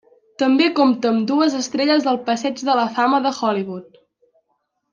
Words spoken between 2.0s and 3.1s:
al Passeig de la